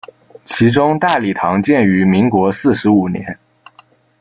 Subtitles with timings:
[0.45, 3.37] 其中大礼堂建于民国四十五年。